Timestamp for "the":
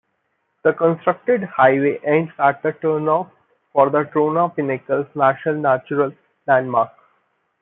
0.63-0.73, 2.63-2.73, 3.91-4.05